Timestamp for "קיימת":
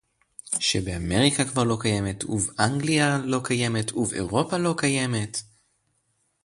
1.81-2.23, 3.43-3.93, 4.77-5.37